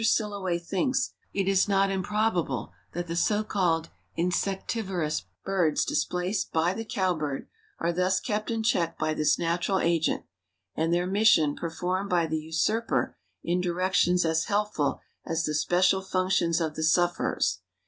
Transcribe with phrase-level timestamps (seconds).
[0.03, 6.83] Silloway thinks "it is not improbable that the so called insectivorous birds displaced by the
[6.83, 10.25] cowbird are thus kept in check by this natural agent,
[10.73, 16.59] and their mission performed by the usurper in directions as helpful as the special functions
[16.59, 17.59] of the sufferers.